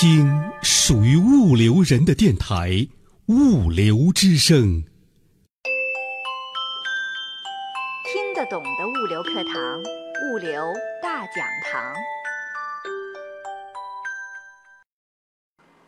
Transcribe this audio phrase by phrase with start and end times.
[0.00, 0.32] 听
[0.62, 2.70] 属于物流人的电台
[3.26, 4.56] 《物流之声》。
[8.04, 9.82] 听得懂的物流课堂，
[10.30, 10.72] 物流
[11.02, 11.92] 大讲堂。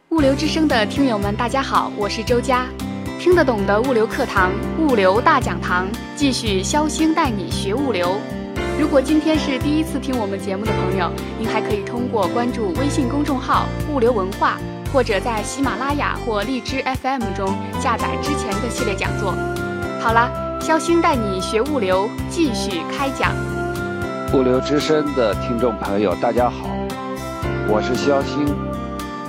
[0.09, 2.67] 物流之声的听友们，大家好，我是周佳。
[3.21, 4.51] 听得懂的物流课堂，
[4.81, 5.87] 物流大讲堂，
[6.17, 8.21] 继续肖星带你学物流。
[8.81, 14.57] 如果今天是第一次听我们节目的朋友，您还可以通过关注微信公众号“物流文化”，
[14.91, 19.35] 或者在喜马拉雅或荔枝 FM 中下载之前的系列讲座。
[20.01, 23.35] 好了，肖星带你学物流，继续开讲。
[24.33, 26.71] 物流之声的听众朋友，大家好，
[27.69, 28.47] 我是肖星，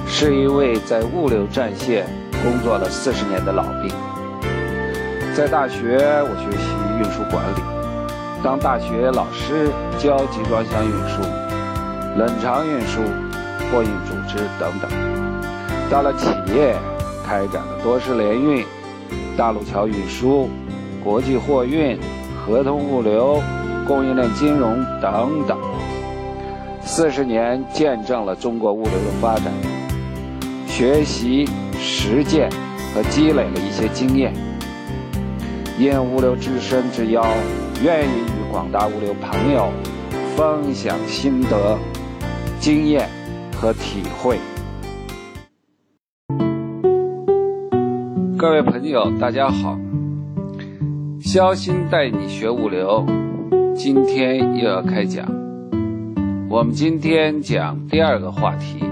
[0.08, 2.08] 是一位在物流战线
[2.42, 3.94] 工作了四十年的老兵。
[5.36, 7.81] 在大学，我学习运输管理。
[8.44, 9.70] 当大学老师
[10.00, 11.22] 教集装箱运输、
[12.18, 13.00] 冷藏运输、
[13.72, 14.90] 货运组织等等；
[15.92, 16.76] 到了企业，
[17.24, 18.66] 开展了多式联运、
[19.38, 20.50] 大陆桥运输、
[21.04, 22.00] 国际货运、
[22.36, 23.40] 合同物流、
[23.88, 25.56] 供应链金融等等。
[26.84, 29.54] 四十年见证了中国物流的发展，
[30.68, 31.48] 学习、
[31.80, 32.50] 实践
[32.96, 34.34] 和积累了一些经验。
[35.78, 37.24] 应物流之身之邀。
[37.84, 39.72] 愿意与广大物流朋友
[40.36, 41.76] 分享心得、
[42.60, 43.10] 经验
[43.56, 44.38] 和体会。
[48.38, 49.80] 各位朋友，大家好！
[51.22, 53.04] 肖鑫带你学物流，
[53.76, 55.26] 今天又要开讲。
[56.52, 58.86] 我们今天讲第二个话题：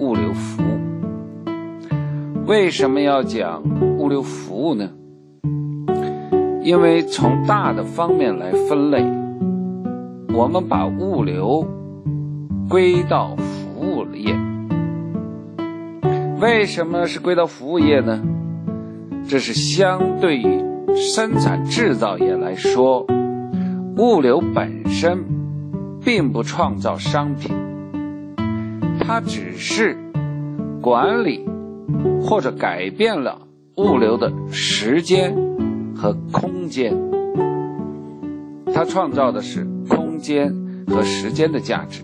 [0.00, 0.66] 物流服务。
[2.44, 3.62] 为什么要讲
[3.98, 4.90] 物流服务呢？
[6.66, 9.00] 因为从大的方面来分类，
[10.34, 11.64] 我们把物流
[12.68, 14.34] 归到服务业。
[16.40, 18.20] 为什么是归到服务业呢？
[19.28, 20.60] 这是相对于
[20.96, 23.06] 生产制造业来说，
[23.96, 25.24] 物流本身
[26.04, 27.54] 并不创造商品，
[28.98, 29.96] 它只是
[30.82, 31.48] 管理
[32.20, 33.38] 或者改变了
[33.76, 35.32] 物流的时间。
[36.06, 36.94] 和空间，
[38.72, 40.54] 它创造的是空间
[40.86, 42.02] 和时间的价值，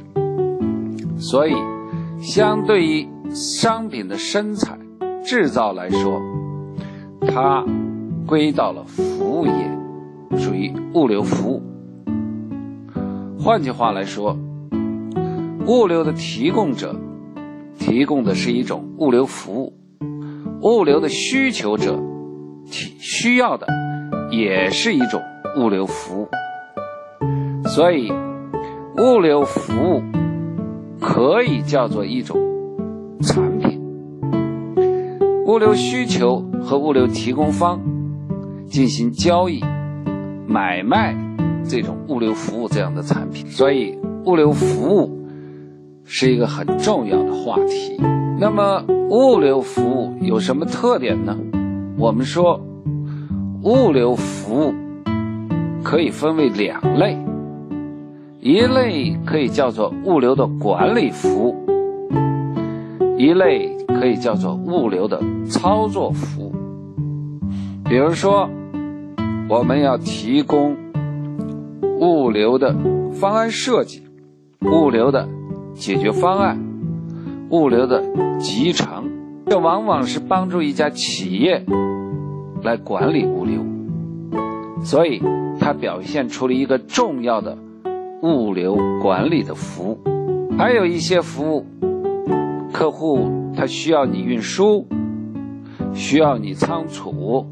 [1.17, 1.55] 所以，
[2.21, 4.81] 相对于商品的生产
[5.25, 6.21] 制造来说，
[7.21, 7.65] 它
[8.27, 9.71] 归到了服务业，
[10.37, 11.63] 属于物流服务。
[13.39, 14.37] 换句话来说，
[15.69, 16.97] 物流的提供者
[17.79, 19.75] 提供的是一种物流服务，
[20.61, 22.03] 物流的需求者
[22.67, 23.69] 提需要的。
[24.33, 25.23] 也是一种
[25.59, 26.29] 物流服务，
[27.69, 28.11] 所以
[28.97, 30.03] 物流服务
[30.99, 32.41] 可以叫做一种
[33.21, 33.79] 产品。
[35.47, 37.79] 物流需求和物流提供方
[38.67, 39.63] 进行交易、
[40.47, 41.15] 买卖
[41.69, 45.11] 这种物流服务这样的产品，所以物流服务
[46.05, 48.01] 是一个很重要的话题。
[48.41, 51.37] 那么物流服务有什么特点呢？
[51.99, 52.59] 我们说。
[53.65, 54.75] 物流服务
[55.85, 57.17] 可以分为两类，
[58.41, 61.55] 一类可以叫做物流的管理服务，
[63.17, 66.53] 一类可以叫做物流的操作服务。
[67.85, 68.51] 比如说，
[69.49, 70.77] 我们要提供
[72.01, 72.75] 物流的
[73.13, 74.03] 方案设计、
[74.61, 75.29] 物流的
[75.75, 76.59] 解决方案、
[77.51, 78.03] 物流的
[78.41, 79.09] 集成，
[79.47, 81.65] 这往往是帮助一家企业。
[82.63, 83.61] 来管理物流，
[84.83, 85.21] 所以
[85.59, 87.59] 它表现出了一个重要的
[88.23, 89.99] 物流管理的服务。
[90.57, 91.67] 还有一些服务，
[92.73, 94.87] 客户他需要你运输，
[95.93, 97.47] 需要你仓储，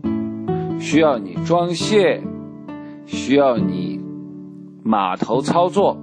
[0.79, 2.23] 需要你装卸，
[3.07, 4.01] 需要你
[4.85, 5.97] 码头操作，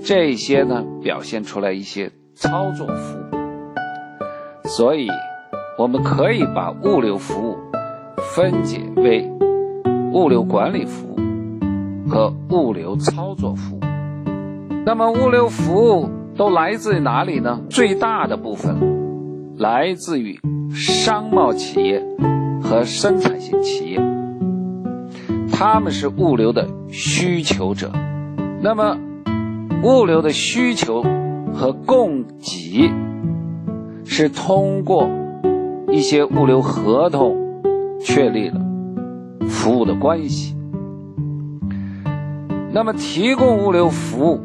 [0.00, 4.68] 这些呢表现出来一些操作服务。
[4.68, 5.08] 所以，
[5.78, 7.56] 我们可以把物流服务。
[8.34, 9.30] 分解为
[10.12, 13.80] 物流管理服务和物流操作服务。
[14.84, 17.60] 那么，物流服务都来自于哪里呢？
[17.70, 20.40] 最大的部分来自于
[20.72, 22.02] 商贸企业
[22.60, 24.00] 和生产性企业，
[25.52, 27.92] 他们是物流的需求者。
[28.60, 28.98] 那么，
[29.84, 31.04] 物流的需求
[31.52, 32.90] 和供给
[34.04, 35.08] 是通过
[35.92, 37.43] 一些物流合同。
[38.04, 38.60] 确立了
[39.48, 40.54] 服务的关系。
[42.70, 44.40] 那么，提供物流服务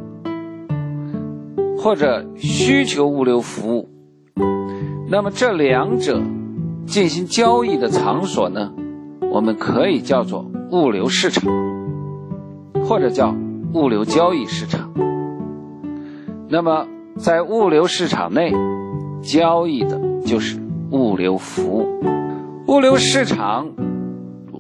[1.77, 3.89] 或者需求物流服务，
[5.09, 6.21] 那么这两者
[6.85, 8.71] 进行交易的场所呢，
[9.29, 11.51] 我们可以叫做物流市场，
[12.85, 13.35] 或者叫
[13.73, 14.94] 物流交易市场。
[16.47, 18.53] 那么在物流市场内
[19.21, 20.59] 交易的就是
[20.91, 22.19] 物流服务。
[22.69, 23.71] 物流市场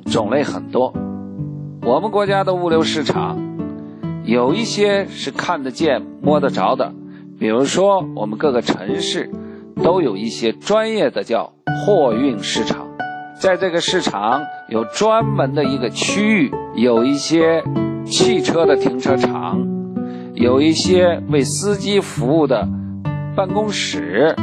[0.07, 0.91] 种类很多，
[1.83, 3.37] 我们国家的物流市场
[4.23, 6.91] 有一些是看得见、摸得着的，
[7.37, 9.29] 比如说我们各个城市
[9.83, 11.53] 都有一些专业的叫
[11.85, 12.87] 货运市场，
[13.39, 17.63] 在这个市场有专门的一个区域，有一些
[18.05, 19.67] 汽车的停车场，
[20.33, 22.67] 有一些为司机服务的
[23.35, 24.35] 办公室，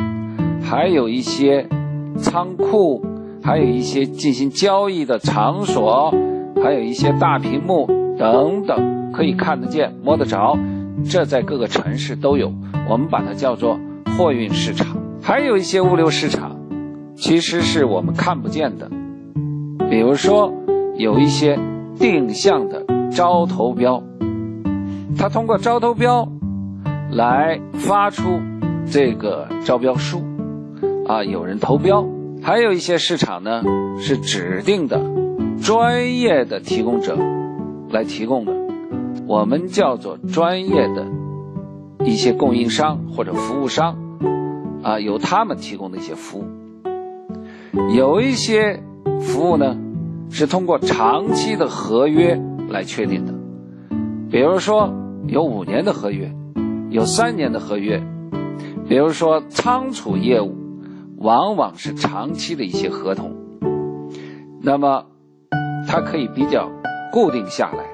[0.62, 1.68] 还有一些
[2.16, 3.04] 仓库。
[3.46, 6.12] 还有一些进行交易的场所，
[6.64, 7.86] 还有一些大屏幕
[8.18, 10.58] 等等，可以看得见、摸得着，
[11.08, 12.52] 这在各个城市都有。
[12.90, 13.78] 我们把它叫做
[14.18, 14.96] 货运市场。
[15.22, 16.56] 还有一些物流市场，
[17.14, 18.90] 其实是我们看不见的，
[19.88, 20.52] 比如说
[20.96, 21.56] 有一些
[22.00, 24.02] 定向的招投标，
[25.16, 26.28] 它通过招投标
[27.12, 28.40] 来发出
[28.90, 30.24] 这个招标书，
[31.06, 32.04] 啊，有人投标。
[32.46, 33.64] 还有一些市场呢，
[33.98, 35.04] 是指定的、
[35.60, 37.18] 专业的提供者
[37.90, 38.54] 来提供的，
[39.26, 41.08] 我们叫做专业的
[42.04, 43.98] 一些供应商或者服务商，
[44.84, 46.44] 啊，由他们提供的一些服务。
[47.96, 48.80] 有一些
[49.20, 49.76] 服务呢，
[50.30, 52.40] 是通过长期的合约
[52.70, 53.34] 来确定的，
[54.30, 54.94] 比如说
[55.26, 56.32] 有五年的合约，
[56.90, 58.00] 有三年的合约，
[58.88, 60.54] 比如说仓储业务。
[61.26, 63.32] 往往是长期的一些合同，
[64.62, 65.06] 那么
[65.88, 66.70] 它可以比较
[67.10, 67.84] 固定下来，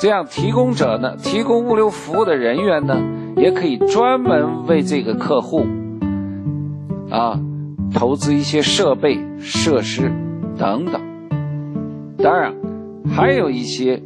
[0.00, 2.96] 这样提供者呢，提供物流服务的人员呢，
[3.36, 5.64] 也可以专门为这个客户
[7.10, 7.38] 啊
[7.94, 10.10] 投资一些设备设施
[10.58, 11.00] 等等。
[12.18, 12.56] 当然，
[13.08, 14.02] 还有一些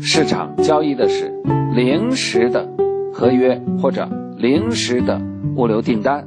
[0.00, 1.30] 市场交易的是
[1.74, 2.66] 临时的
[3.12, 4.08] 合约或者
[4.38, 5.20] 临时的
[5.56, 6.26] 物流订单。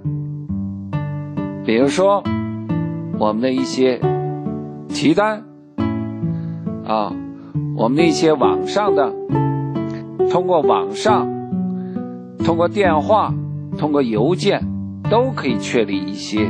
[1.68, 2.24] 比如说，
[3.20, 4.00] 我们的一些
[4.88, 5.44] 提单
[6.86, 7.14] 啊，
[7.76, 9.14] 我们的一些网上的，
[10.32, 11.28] 通过网上、
[12.46, 13.34] 通过电话、
[13.78, 14.66] 通过邮件，
[15.10, 16.50] 都可以确立一些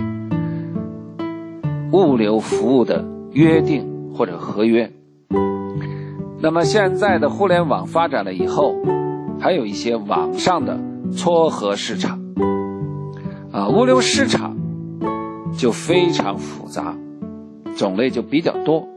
[1.92, 4.92] 物流服务的约定或者合约。
[6.40, 8.76] 那么现在的互联网发展了以后，
[9.40, 10.80] 还有一些网上的
[11.12, 12.20] 撮合市场
[13.52, 14.57] 啊，物流市场。
[15.56, 16.96] 就非常复杂，
[17.76, 18.88] 种类就比较多。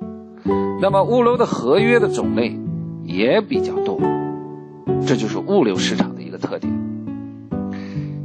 [0.81, 2.59] 那么物流的合约的种类
[3.05, 4.01] 也比较多，
[5.07, 6.73] 这就是物流市场的一个特点。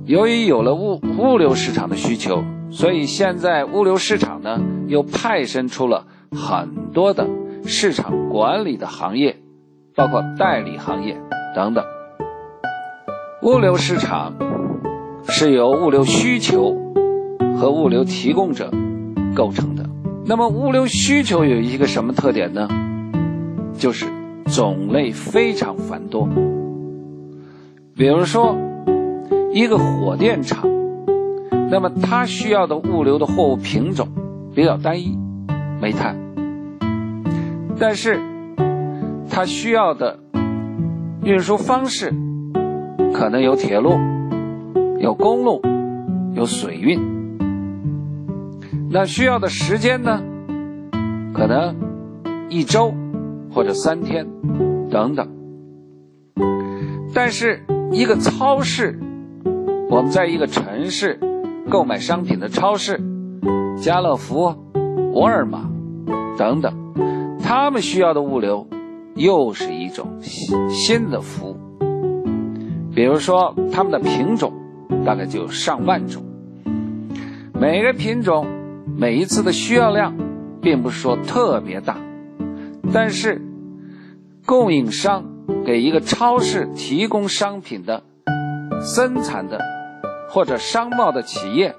[0.05, 7.27] 由于有了物物流市场的需求，所以现在物流市场呢又派生出了很多的
[7.65, 9.37] 市场管理的行业，
[9.95, 11.17] 包括代理行业
[11.55, 11.83] 等等。
[13.41, 14.33] 物流市场
[15.27, 16.77] 是由物流需求。
[17.57, 18.71] 和物流提供者
[19.35, 19.85] 构成的。
[20.25, 22.67] 那么，物流需求有一个什么特点呢？
[23.77, 24.05] 就是
[24.45, 26.27] 种类非常繁多。
[27.95, 28.55] 比如说，
[29.53, 30.67] 一个火电厂，
[31.69, 34.07] 那么它需要的物流的货物品种
[34.53, 35.17] 比较单一，
[35.81, 36.17] 煤炭。
[37.77, 38.19] 但是，
[39.29, 40.19] 它需要的
[41.23, 42.13] 运输方式
[43.13, 43.93] 可能有铁路、
[44.99, 45.61] 有公路、
[46.33, 47.14] 有水运。
[48.95, 50.23] 那需要的时间呢？
[51.33, 51.75] 可能
[52.47, 52.93] 一周
[53.51, 54.25] 或者三天
[54.89, 55.27] 等等。
[57.13, 58.97] 但是一个超市，
[59.89, 61.19] 我们在一个城市
[61.69, 62.97] 购买商品的超市，
[63.75, 64.55] 家乐福、
[65.11, 65.69] 沃尔玛
[66.37, 66.73] 等等，
[67.43, 68.65] 他们需要的物流
[69.15, 70.07] 又是一种
[70.69, 71.57] 新的服务。
[72.95, 74.53] 比如说，他们的品种
[75.05, 76.23] 大概就有上万种，
[77.53, 78.54] 每个品种。
[78.85, 80.15] 每一次的需要量，
[80.61, 81.97] 并不是说特别大，
[82.93, 83.41] 但是
[84.45, 85.25] 供应商
[85.65, 88.03] 给一个超市提供商品的
[88.81, 89.59] 生产的
[90.29, 91.75] 或者商贸的企业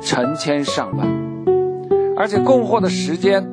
[0.00, 1.06] 成千上万，
[2.16, 3.46] 而且供货的时间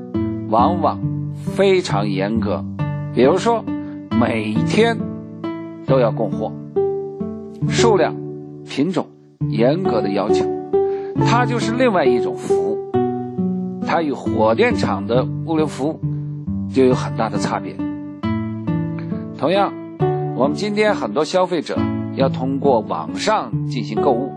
[0.50, 1.00] 往往
[1.36, 2.66] 非常严格，
[3.14, 3.64] 比如说
[4.20, 4.98] 每天
[5.86, 6.52] 都要供货，
[7.68, 8.16] 数量、
[8.68, 9.08] 品种
[9.50, 10.59] 严格的要求。
[11.26, 12.78] 它就是另外一种服务，
[13.86, 16.00] 它与火电厂的物流服务
[16.74, 17.76] 就有很大的差别。
[19.38, 19.74] 同样，
[20.36, 21.78] 我们今天很多消费者
[22.16, 24.32] 要通过网上进行购物，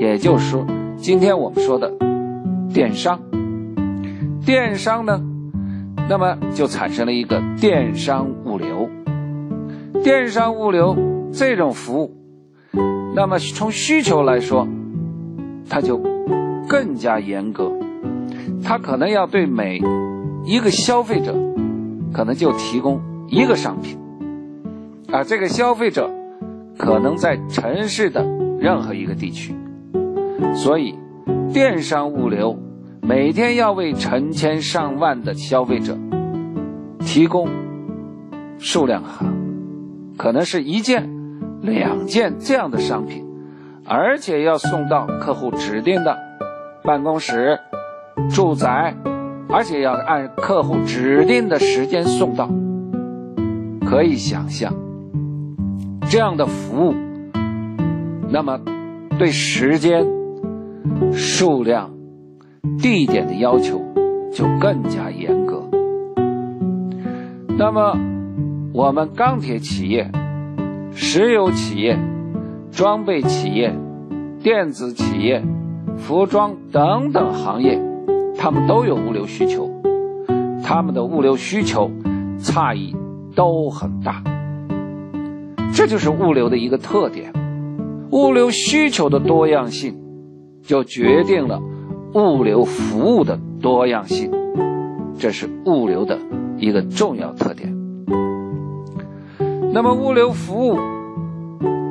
[0.00, 0.66] 也就是说，
[0.96, 1.92] 今天我们说的
[2.72, 3.20] 电商。
[4.44, 5.22] 电商呢，
[6.08, 8.90] 那么就产生了一个电商物流。
[10.02, 10.96] 电商物流
[11.32, 12.14] 这种服务，
[13.14, 14.66] 那么从需求来说，
[15.74, 16.00] 它就
[16.68, 17.72] 更加严格。
[18.62, 19.82] 它可能要对每
[20.44, 21.34] 一个消费者，
[22.12, 23.98] 可能就提供一个商品，
[25.10, 26.08] 而这个消费者
[26.78, 28.24] 可能在城市的
[28.60, 29.52] 任何一个地区。
[30.54, 30.94] 所以，
[31.52, 32.56] 电商物流
[33.02, 35.98] 每天要为成千上万的消费者
[37.00, 37.48] 提供
[38.58, 41.10] 数量很可能是一件、
[41.62, 43.23] 两件这样的商品，
[43.86, 46.18] 而且要送到客户指定的
[46.82, 47.58] 办公室、
[48.30, 48.94] 住宅，
[49.48, 52.48] 而且要按客户指定的时间送到。
[53.86, 54.72] 可以想象，
[56.08, 56.94] 这样的服务，
[58.30, 58.58] 那么
[59.18, 60.04] 对时间。
[61.12, 61.90] 数量、
[62.78, 63.80] 地点的要求
[64.32, 65.62] 就更加严格。
[67.56, 67.96] 那么，
[68.72, 70.10] 我们钢铁企业、
[70.92, 71.96] 石油企业、
[72.74, 73.72] 装备企业、
[74.42, 75.44] 电子企业、
[75.96, 77.80] 服装等等行业，
[78.36, 79.70] 他们都有物流需求，
[80.60, 81.88] 他们的物流需求
[82.40, 82.96] 差异
[83.36, 84.24] 都很大。
[85.72, 87.32] 这就是物流的一个特点，
[88.10, 90.00] 物流需求的多样性。
[90.66, 91.60] 就决定了
[92.14, 94.30] 物流服务的多样性，
[95.18, 96.18] 这是物流的
[96.56, 97.76] 一个重要特点。
[99.74, 100.78] 那么物流服务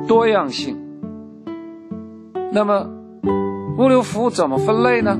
[0.06, 0.76] 多样性，
[2.52, 2.88] 那么
[3.78, 5.18] 物流服务怎么分类呢？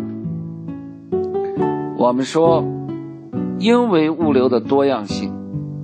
[1.96, 2.64] 我们说，
[3.58, 5.32] 因为物流的多样性，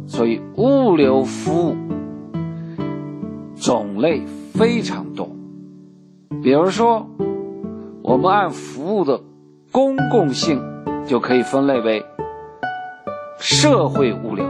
[0.06, 1.76] 所以物流服务
[3.56, 4.22] 种类
[4.54, 5.28] 非常多。
[6.42, 7.06] 比如说。
[8.02, 9.20] 我们按服务的
[9.70, 10.58] 公共性，
[11.06, 12.02] 就可以分类为
[13.38, 14.44] 社会物流，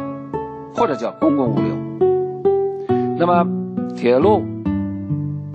[0.73, 1.75] 或者叫公共物流。
[3.19, 3.45] 那么，
[3.95, 4.43] 铁路、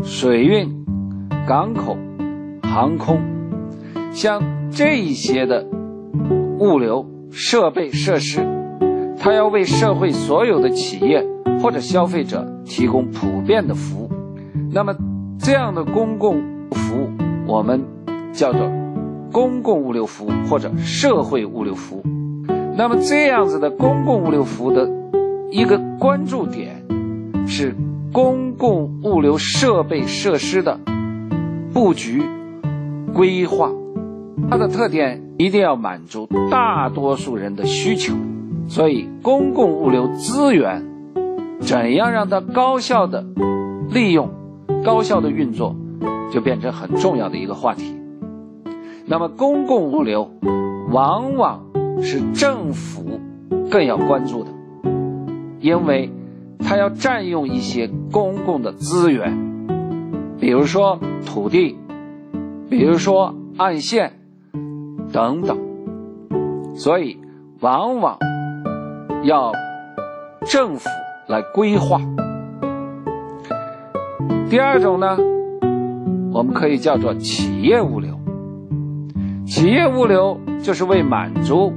[0.03, 0.85] 水运、
[1.47, 1.97] 港口、
[2.63, 3.19] 航空，
[4.11, 5.65] 像这一些的
[6.59, 8.45] 物流设备设施，
[9.19, 11.25] 它要为社会所有的企业
[11.61, 14.09] 或者消费者提供普遍的服务。
[14.71, 14.95] 那么，
[15.39, 17.09] 这样的公共服务，
[17.47, 17.83] 我们。
[18.35, 18.69] 叫做
[19.31, 22.03] 公共物流服务或者社会物流服务。
[22.75, 24.89] 那么这样子的公共物流服务的
[25.49, 26.83] 一个关注点
[27.47, 27.73] 是
[28.15, 30.79] 公共物流设备设施的
[31.73, 32.23] 布局
[33.13, 33.69] 规划，
[34.49, 38.13] 它的特点一定要满足大多数人的需求。
[38.69, 40.85] 所以，公共物流资源
[41.59, 43.25] 怎样让它高效的
[43.89, 44.29] 利用、
[44.85, 45.75] 高效的运作，
[46.31, 47.97] 就变成很重要的一个话题。
[49.05, 50.31] 那么，公共物流
[50.89, 51.65] 往往
[52.01, 53.19] 是政府
[53.69, 54.51] 更要关注的，
[55.59, 56.09] 因为
[56.59, 59.35] 它要占用一些公共的资源，
[60.39, 61.77] 比如说土地，
[62.69, 64.13] 比如说岸线
[65.11, 65.57] 等等，
[66.75, 67.17] 所以
[67.59, 68.17] 往往
[69.23, 69.51] 要
[70.45, 70.89] 政府
[71.27, 72.01] 来规划。
[74.49, 75.17] 第二种呢，
[76.31, 78.19] 我们可以叫做企业物流。
[79.45, 81.71] 企业物流就是为满足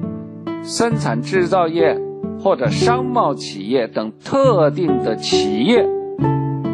[0.62, 1.99] 生产制造业
[2.40, 5.85] 或者商贸企业等特定的企业，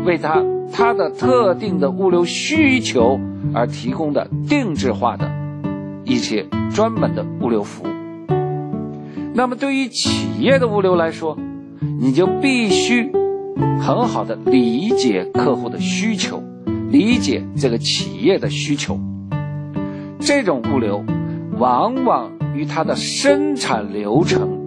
[0.05, 0.43] 为它
[0.73, 3.19] 它的特定的物流需求
[3.55, 5.31] 而提供的定制化的
[6.05, 7.87] 一些专门的物流服务。
[9.35, 11.37] 那么对于企业的物流来说，
[12.01, 13.11] 你就必须
[13.81, 16.43] 很好的理解客户的需求，
[16.91, 19.01] 理解这个企业的需求。
[20.21, 21.05] 这种物流
[21.59, 24.64] 往往与它的生产流程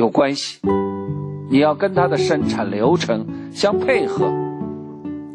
[0.00, 0.58] 有关系，
[1.50, 4.32] 你要跟它的生产流程相配合，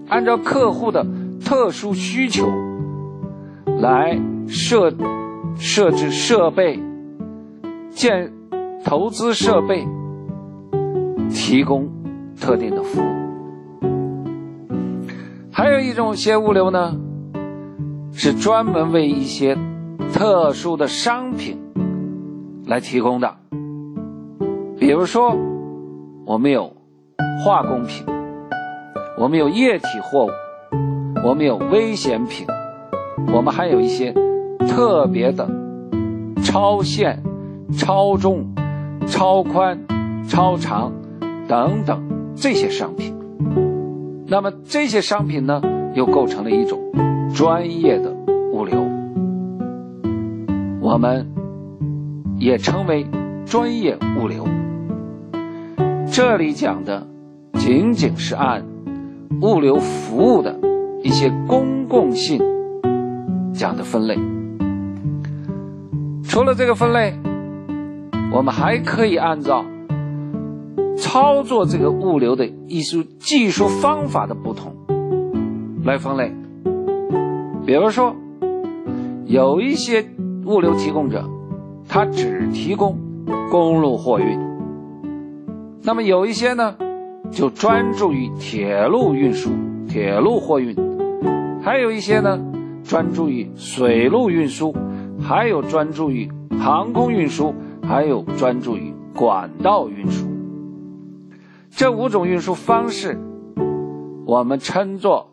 [0.09, 1.05] 按照客户的
[1.45, 2.47] 特殊需求
[3.79, 4.91] 来设
[5.59, 6.79] 设置设备、
[7.91, 8.33] 建
[8.83, 9.87] 投资设备，
[11.29, 11.87] 提供
[12.41, 13.05] 特定的服务。
[15.51, 16.97] 还有一种些物流呢。
[18.17, 19.57] 是专门为一些
[20.13, 21.59] 特殊的商品
[22.65, 23.35] 来提供的，
[24.77, 25.35] 比如说，
[26.25, 26.71] 我们有
[27.43, 28.05] 化工品，
[29.17, 30.29] 我们有液体货物，
[31.23, 32.45] 我们有危险品，
[33.33, 34.13] 我们还有一些
[34.67, 35.49] 特别的
[36.43, 37.21] 超限、
[37.77, 38.45] 超重、
[39.07, 39.79] 超宽、
[40.27, 40.91] 超长
[41.47, 42.03] 等等
[42.35, 43.15] 这些商品。
[44.27, 45.61] 那么这些商品呢？
[45.93, 46.77] 又构成了一种
[47.33, 48.11] 专业的
[48.51, 48.85] 物流，
[50.81, 51.25] 我们
[52.37, 53.07] 也称为
[53.45, 54.45] 专业物流。
[56.17, 57.05] 这里讲的
[57.55, 58.65] 仅仅是按
[59.41, 60.57] 物流服务的
[61.03, 62.39] 一些公共性
[63.53, 64.17] 讲的分类。
[66.23, 67.15] 除了这个分类，
[68.33, 69.65] 我们还可以按照
[70.97, 74.73] 操作这个物流的一些技术方法的不同
[75.83, 76.31] 来分类。
[77.65, 78.15] 比如说，
[79.25, 80.05] 有一些
[80.45, 81.29] 物流提供者，
[81.89, 82.97] 他只提供
[83.51, 84.39] 公路货运；
[85.85, 86.75] 那么有一些呢，
[87.31, 89.51] 就专注于铁路运输、
[89.87, 90.75] 铁路货运；
[91.63, 92.39] 还有一些呢，
[92.83, 94.75] 专注于水路运输。
[95.17, 97.55] 还有专注于航空运输，
[97.87, 100.27] 还有专注于管道运输，
[101.71, 103.17] 这五种运输方式，
[104.25, 105.31] 我们称作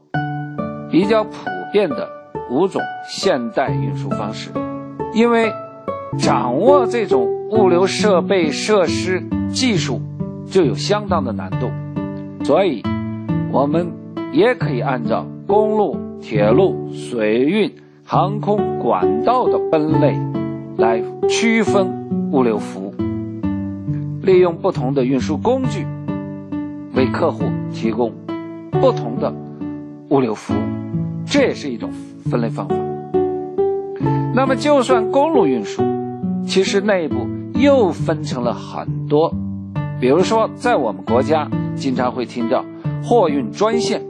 [0.88, 1.30] 比较普
[1.72, 2.08] 遍的
[2.48, 4.50] 五种现代运输方式。
[5.12, 5.52] 因为
[6.16, 9.20] 掌握这种物流设备设施
[9.52, 10.00] 技术
[10.46, 11.70] 就有相当的难度，
[12.44, 12.82] 所以
[13.52, 13.92] 我们
[14.32, 17.72] 也可以按照公路、铁路、水运。
[18.04, 20.18] 航空管道的分类
[20.76, 22.94] 来区分物流服务，
[24.22, 25.86] 利用不同的运输工具
[26.94, 28.12] 为客户提供
[28.72, 29.32] 不同的
[30.10, 30.58] 物流服务，
[31.24, 31.90] 这也是一种
[32.28, 32.74] 分类方法。
[34.34, 35.82] 那么，就算公路运输，
[36.44, 39.32] 其实内部又分成了很多，
[40.02, 42.64] 比如说，在我们国家经常会听到
[43.04, 44.02] 货运专线，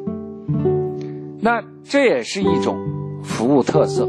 [1.38, 2.74] 那这也是一种。
[3.22, 4.08] 服务特色，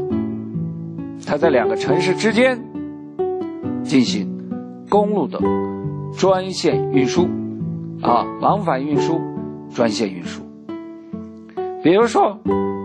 [1.24, 2.58] 它在两个城市之间
[3.84, 4.28] 进行
[4.88, 5.38] 公路的
[6.18, 7.28] 专线运输，
[8.02, 9.20] 啊，往返运输、
[9.72, 10.42] 专线运输。
[11.84, 12.40] 比如说，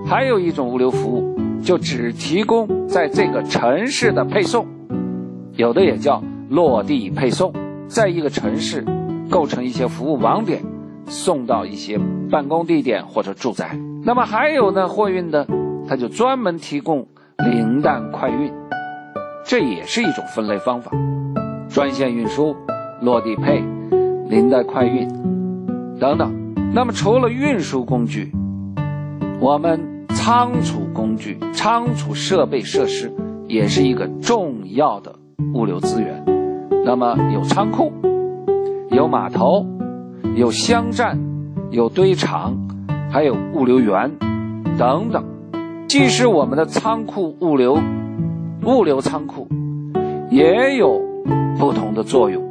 [0.05, 4.67] 还有一种物流服务，就只提供在这个城市的配送，
[5.55, 7.51] 有的也叫落地配送，
[7.89, 8.85] 在一个城市
[9.29, 10.63] 构成一些服务网点，
[11.07, 11.99] 送到一些
[12.31, 13.77] 办公地点或者住宅。
[14.03, 15.45] 那么还有呢，货运的。
[15.87, 17.07] 它就专门提供
[17.39, 18.53] 零蛋快运，
[19.43, 20.91] 这也是一种分类方法。
[21.67, 22.55] 专线运输、
[23.01, 23.63] 落地配、
[24.29, 25.07] 零蛋快运
[25.99, 26.53] 等等。
[26.75, 28.31] 那么除了运输工具，
[29.39, 33.11] 我们仓储工具、仓储设备设施
[33.47, 35.15] 也是一个重要的
[35.55, 36.38] 物流资源。
[36.89, 37.93] 那么有仓库、
[38.89, 39.63] 有码头、
[40.35, 41.19] 有箱站、
[41.69, 42.57] 有堆场，
[43.11, 44.17] 还有物流园
[44.75, 45.23] 等等。
[45.87, 47.77] 既是我们的仓库物流，
[48.65, 49.47] 物流仓库
[50.31, 50.99] 也有
[51.59, 52.43] 不同的作用，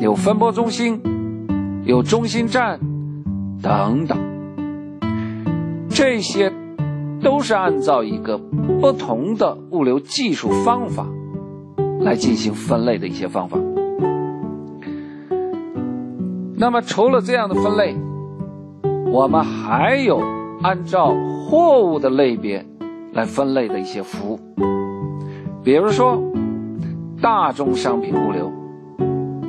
[0.00, 1.00] 有分拨中心，
[1.82, 2.78] 有中心站
[3.60, 4.16] 等等，
[5.90, 6.52] 这些
[7.20, 8.38] 都是按照一个
[8.80, 11.08] 不同的物流技术方法
[12.00, 13.58] 来进行分类的一些方法。
[16.56, 17.96] 那么除了这样的分类，
[19.12, 20.20] 我们还有
[20.62, 21.14] 按照。
[21.48, 22.62] 货物的类别
[23.14, 24.40] 来分类的一些服务，
[25.64, 26.22] 比如说
[27.22, 28.52] 大宗商品物流，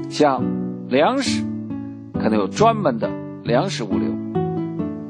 [0.07, 0.41] 像
[0.87, 1.43] 粮食，
[2.13, 3.09] 可能有专门的
[3.43, 4.13] 粮食物流，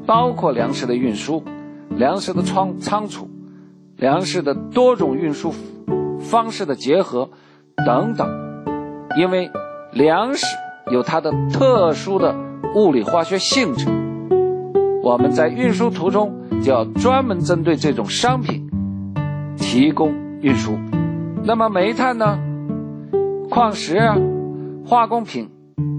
[0.04, 1.44] 包括粮食的运输、
[1.90, 3.30] 粮食的仓仓储、
[3.96, 5.54] 粮食的多种运输
[6.20, 7.30] 方式的结合
[7.86, 8.28] 等等。
[9.18, 9.50] 因为
[9.92, 10.46] 粮食
[10.92, 12.34] 有它的特殊的
[12.74, 13.88] 物理化学性质，
[15.02, 16.36] 我们在运输途中。
[16.62, 18.68] 就要专门针对这种商品
[19.56, 20.78] 提供运输。
[21.42, 22.38] 那么煤炭呢？
[23.48, 24.14] 矿石啊、
[24.84, 25.48] 化工品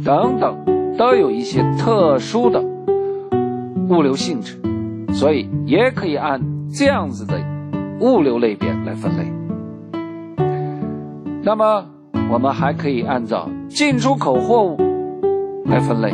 [0.05, 2.63] 等等，都有一些特殊的
[3.89, 4.61] 物流性质，
[5.15, 6.39] 所以也可以按
[6.71, 7.41] 这样子的
[7.99, 9.40] 物流类别来分类。
[11.43, 11.85] 那么
[12.31, 14.77] 我们还可以按照进出口货物
[15.65, 16.13] 来分类，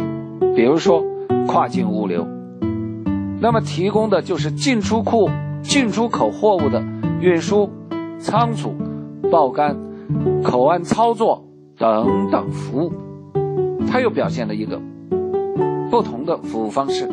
[0.56, 1.04] 比如说
[1.48, 2.26] 跨境物流。
[3.40, 5.30] 那么提供的就是进出库、
[5.62, 6.82] 进出口货物的
[7.20, 7.70] 运输、
[8.18, 8.74] 仓储、
[9.30, 9.78] 报干、
[10.44, 11.46] 口岸操作
[11.78, 12.94] 等等服务，
[13.88, 14.82] 它又表现了一个
[15.92, 17.08] 不同的服务方式。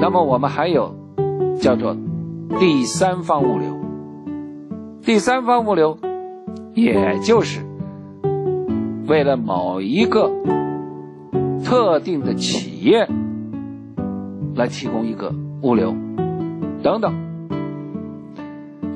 [0.00, 0.94] 那么我们还有
[1.60, 1.96] 叫做
[2.60, 3.74] 第三方物流，
[5.04, 5.98] 第三方物流
[6.74, 7.60] 也就是
[9.06, 10.30] 为了某一个
[11.64, 13.08] 特定的企业。
[14.56, 15.96] 来提供一个物流
[16.80, 17.12] 等等。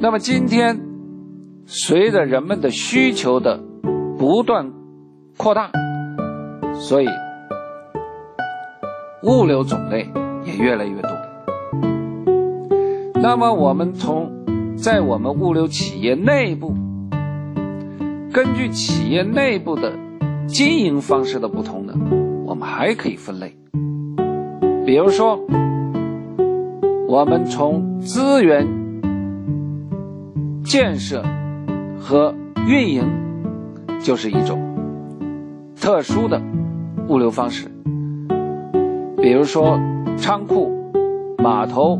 [0.01, 0.79] 那么今天，
[1.66, 3.61] 随着人们的需求的
[4.16, 4.73] 不断
[5.37, 5.73] 扩大，
[6.75, 7.09] 所以
[9.25, 10.09] 物流种类
[10.44, 11.11] 也越来越多。
[13.14, 14.38] 那么我们从
[14.81, 16.73] 在我们物流企业内部，
[18.33, 19.93] 根据企业内部的
[20.47, 21.95] 经营方式的不同呢，
[22.47, 23.57] 我们还可以分类。
[24.87, 25.41] 比如说，
[27.09, 28.69] 我们从资源
[30.62, 31.25] 建设
[31.99, 32.33] 和
[32.69, 33.03] 运营
[34.01, 34.62] 就是一种
[35.75, 36.41] 特殊的
[37.09, 37.69] 物流方式。
[39.21, 39.77] 比如说，
[40.17, 40.71] 仓库、
[41.38, 41.99] 码头、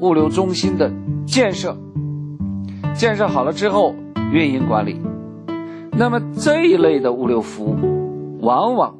[0.00, 0.90] 物流中心的
[1.24, 1.76] 建设，
[2.96, 3.94] 建设好了之后
[4.32, 5.00] 运营管理。
[5.92, 8.96] 那么这一类的物流服务，往往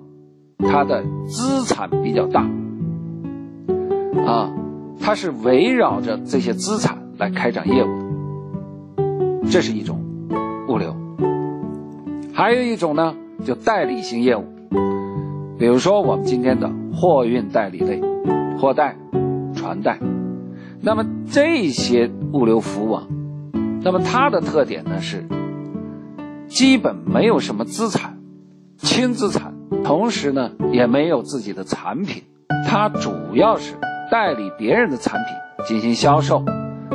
[0.59, 2.49] 它的资产比较大，
[4.27, 4.53] 啊，
[5.01, 7.89] 它是围绕着这些资产来开展业务
[8.97, 10.01] 的，这是一种
[10.69, 10.97] 物流。
[12.33, 14.45] 还有一种呢，就代理性业务，
[15.59, 18.01] 比如说我们今天的货运代理类，
[18.59, 18.97] 货代、
[19.55, 19.99] 船代。
[20.81, 23.07] 那么这些物流服务啊，
[23.87, 25.25] 那么它的特点呢是。
[26.49, 28.19] 基本没有什么资产，
[28.79, 32.25] 轻资产，同时呢也没有自己的产品，
[32.67, 33.75] 它主要是
[34.11, 36.45] 代理别人的产品进行销售。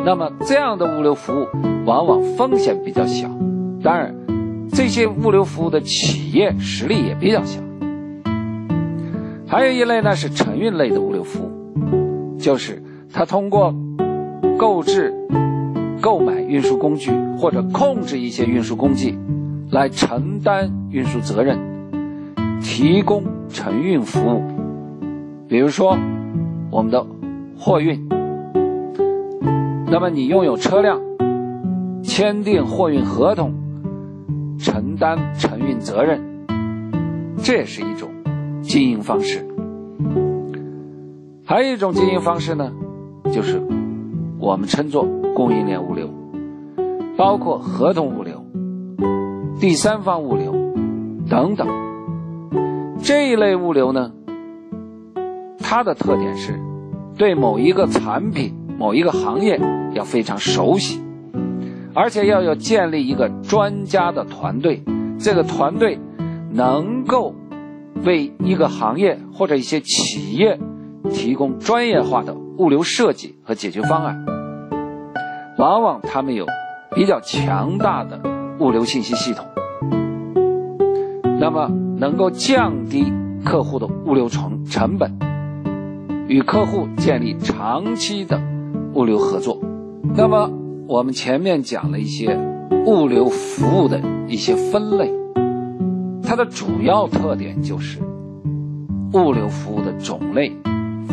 [0.03, 1.47] 那么这样的物流服务
[1.85, 3.29] 往往风险比较小，
[3.83, 4.15] 当然，
[4.73, 7.61] 这些物流服务的企业实力也比较小。
[9.47, 12.81] 还有一类呢是承运类的物流服务，就是
[13.13, 13.75] 它通过
[14.57, 15.13] 购置、
[16.01, 19.17] 购买运输工具或者控制一些运输工具。
[19.71, 21.57] 来承担运输责任，
[22.61, 24.43] 提供承运服务。
[25.47, 25.97] 比如说，
[26.69, 27.07] 我们的
[27.57, 28.05] 货运，
[29.87, 30.99] 那么你拥有车辆，
[32.03, 33.53] 签订货运合同，
[34.59, 36.21] 承担承运责任，
[37.37, 38.09] 这也是一种
[38.61, 39.47] 经营方式。
[41.45, 42.73] 还有一种经营方式呢，
[43.31, 43.61] 就是
[44.41, 46.09] 我们称作供应链物流，
[47.15, 48.43] 包括合同物流。
[49.59, 50.51] 第三方物流
[51.29, 51.67] 等等，
[53.03, 54.11] 这一类物流呢，
[55.59, 56.59] 它的特点是
[57.15, 59.61] 对某一个产品、某一个行业
[59.93, 60.99] 要非常熟悉，
[61.93, 64.83] 而且要有建立一个专家的团队，
[65.19, 65.99] 这个团队
[66.51, 67.35] 能够
[68.03, 70.59] 为一个行业或者一些企业
[71.11, 74.25] 提供专业化的物流设计和解决方案。
[75.61, 76.47] 往往他们有
[76.95, 78.19] 比较强大的
[78.59, 79.45] 物流信息系统。
[81.39, 81.67] 那么
[81.99, 83.13] 能够降低
[83.45, 85.19] 客户的物流成成本，
[86.27, 88.41] 与客户建立长期的
[88.95, 89.59] 物流合作。
[90.15, 90.49] 那么
[90.87, 92.35] 我们前面讲了一些
[92.87, 95.13] 物流服务的一些分类，
[96.23, 97.99] 它的主要特点就是
[99.13, 100.53] 物流服务的种类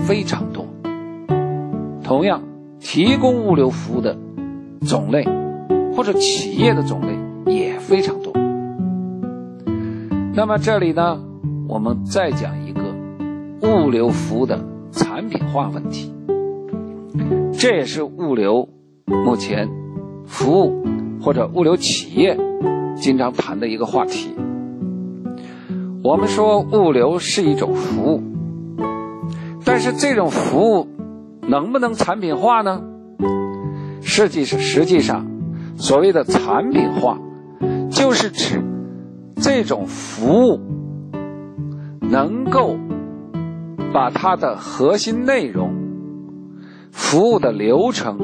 [0.07, 0.65] 非常多。
[2.03, 2.41] 同样，
[2.81, 4.17] 提供物流服务的
[4.87, 5.25] 种类
[5.95, 8.33] 或者企业的种类也非常多。
[10.35, 11.21] 那么这里呢，
[11.69, 12.83] 我们再讲一个
[13.63, 16.13] 物流服务的产品化问题，
[17.53, 18.69] 这也是物流
[19.07, 19.69] 目前
[20.27, 20.85] 服务
[21.21, 22.39] 或者物流企业
[22.97, 24.31] 经常谈的一个话题。
[26.05, 28.23] 我们说物流是一种服务，
[29.65, 30.87] 但是这种服务
[31.43, 32.81] 能不能产品化呢？
[34.03, 35.27] 实际是实际上，
[35.77, 37.19] 所谓的产品化，
[37.91, 38.63] 就是指。
[39.41, 40.59] 这种服务
[42.01, 42.77] 能够
[43.93, 45.73] 把它的核心内容、
[46.91, 48.19] 服务的流程、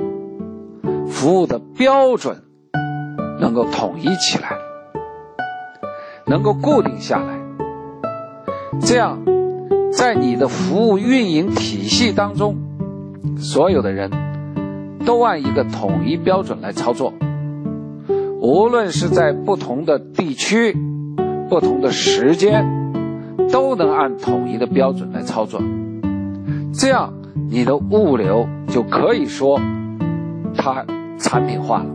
[1.07, 2.43] 服务的标准
[3.39, 4.59] 能够统一起来，
[6.27, 7.41] 能够固定下来，
[8.81, 9.23] 这样
[9.93, 12.57] 在你的服务运营体系当中，
[13.39, 14.11] 所有的人
[15.05, 17.13] 都按一个统一标准来操作，
[18.41, 20.77] 无论是在不同的地区。
[21.47, 22.65] 不同的时间
[23.53, 25.61] 都能按统一的标准来操作，
[26.73, 27.13] 这样
[27.51, 29.61] 你的物流就可以说
[30.57, 30.87] 它
[31.19, 31.87] 产品化了。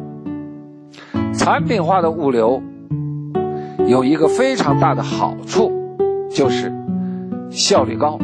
[1.33, 2.61] 产品化的物流
[3.87, 5.71] 有一个非常大的好处，
[6.31, 6.71] 就是
[7.49, 8.19] 效率高，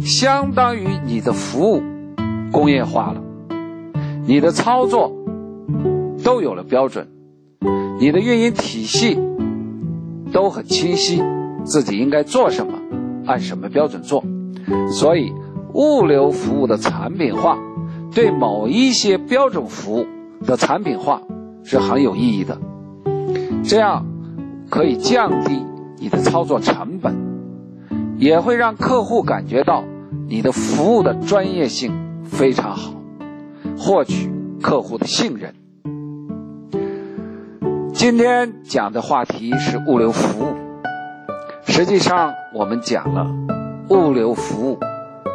[0.00, 1.80] 相当于你的服务
[2.50, 3.22] 工业化了，
[4.26, 5.12] 你的操作
[6.24, 7.08] 都有了标准，
[8.00, 9.18] 你的运营体系。
[10.32, 11.22] 都很清晰，
[11.62, 12.72] 自己应该做什么，
[13.24, 14.24] 按什么标准做，
[14.90, 15.32] 所以
[15.72, 17.56] 物流服务的产品化，
[18.12, 20.06] 对某一些标准服务
[20.44, 21.22] 的产品化
[21.62, 22.58] 是很有意义的。
[23.62, 24.04] 这样
[24.68, 25.64] 可以降低
[26.00, 27.14] 你的操作成本，
[28.18, 29.84] 也会让客户感觉到
[30.26, 31.92] 你的服务的专业性
[32.24, 32.93] 非常好，
[33.76, 34.30] 获取
[34.62, 35.54] 客户的信任。
[37.92, 40.54] 今天讲的话题是物流服务。
[41.66, 43.26] 实际上，我们讲了
[43.88, 44.78] 物流服务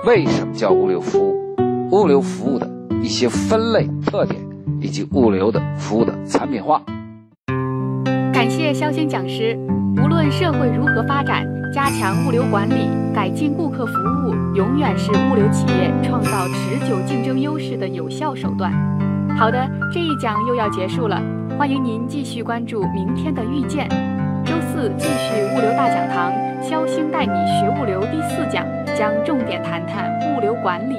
[0.06, 1.56] 为什么叫物流服务，
[1.92, 2.70] 物流服务的
[3.02, 4.40] 一些分类特点，
[4.80, 6.82] 以及物流的服务的产品化。
[8.32, 9.58] 感谢肖星讲师。
[10.02, 18.72] 无论社会如何发展，加强物流管理，改进顾客服务，永远是物流企业创造持久竞争优势的有效手段。
[19.38, 21.22] 好的，这一讲又要结束了，
[21.60, 23.88] 欢迎您继续关注明天的遇见。
[24.44, 28.66] 周四继续物流大讲堂，肖星带你学物流第四讲，
[28.98, 30.96] 将重点谈谈物流管理。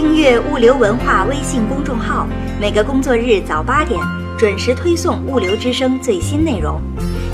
[0.00, 2.24] 订阅物流文化微信公众号，
[2.60, 4.00] 每个工作日早八点
[4.38, 6.80] 准时推送物流之声最新内容。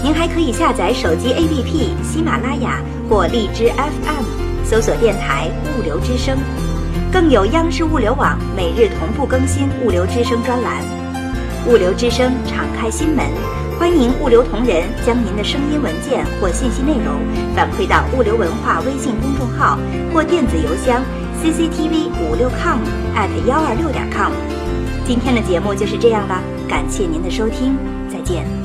[0.03, 4.25] 您还可以下载手机 APP 喜马拉雅或荔枝 FM，
[4.65, 6.39] 搜索电台物流之声。
[7.13, 10.83] 更有央视物流网每日同步更新物流之声专栏。
[11.69, 13.27] 物流之声敞开心门，
[13.79, 17.21] 欢迎物流同仁将您的声音文件或信息内容
[17.55, 19.79] 反馈到物流文化微信公众号
[20.15, 21.03] 或电子邮箱。
[21.43, 22.79] Cctv 五六 com
[23.15, 24.33] at 幺二六点 com，
[25.07, 27.77] 今天的节目就是这样了，感谢您的收听，
[28.11, 28.64] 再见。